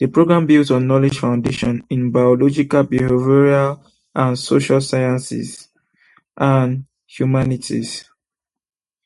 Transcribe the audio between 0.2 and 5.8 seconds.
builds on knowledge foundation in biological, behavioral and social sciences